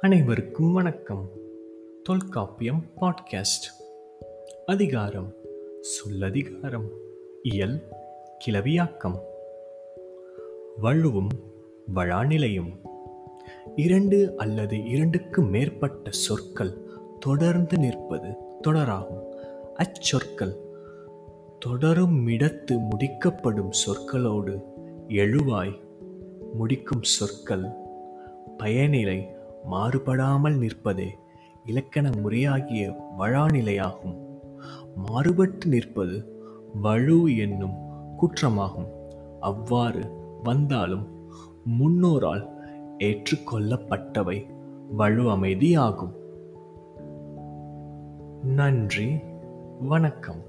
அனைவருக்கும் 0.00 0.72
வணக்கம். 0.72 1.30
தொல்காப்பியம் 2.02 2.84
பாட்காஸ்ட். 3.00 3.66
அதிகாரம் 4.66 5.32
சொல்லதிகாரம் 5.80 6.88
இயல் 7.42 7.82
கிளவியாக்கம். 8.46 9.18
வழுவும் 10.82 11.28
வழாநிலையும் 11.94 12.80
இரண்டு 13.76 14.36
அல்லது 14.36 14.84
இரண்டுக்கு 14.84 15.42
மேற்பட்ட 15.42 16.10
சொற்கள் 16.10 16.76
தொடர்ந்து 17.18 17.78
நிற்பது 17.78 18.34
தொடராகும். 18.68 19.34
அச்சொற்கள் 19.74 20.56
தொடருமிடத்து 21.66 22.88
முடிக்கப்படும் 22.88 23.70
சொற்களோடு 23.86 24.62
எழுவாய் 25.08 25.80
முடிக்கும் 26.52 27.02
சொற்கள் 27.02 27.64
பயனிலை 28.58 29.38
மாறுபடாமல் 29.64 30.58
நிற்பதே 30.58 31.08
இலக்கண 31.64 32.10
முறையாகிய 32.16 33.12
வழாநிலையாகும். 33.18 34.18
மாறுபட்டு 34.96 35.66
நிற்பது 35.66 36.38
வலு 36.72 37.36
என்னும் 37.36 37.74
குற்றமாகும். 38.16 38.88
அவ்வாறு 39.40 40.10
வந்தாலும் 40.42 41.32
முன்னோரால் 41.64 42.48
ஏற்றுக்கொள்ளப்பட்டவை 42.98 44.46
வலு 44.90 45.22
அமைதியாகும். 45.22 46.18
நன்றி 48.42 49.20
வணக்கம். 49.80 50.42